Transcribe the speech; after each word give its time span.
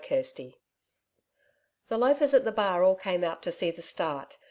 CHAPTER 0.03 0.23
6 0.23 0.57
The 1.89 1.97
loafers 1.99 2.33
at 2.33 2.43
the 2.43 2.51
bar 2.51 2.83
all 2.83 2.95
came 2.95 3.23
out 3.23 3.43
to 3.43 3.51
see 3.51 3.69
the 3.69 3.83
start. 3.83 4.39